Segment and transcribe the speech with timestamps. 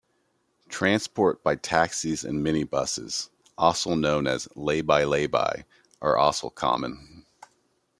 [0.67, 3.29] Transport by taxis and minibuses,
[3.85, 5.63] known as "labi-labi",
[6.01, 7.23] are also common.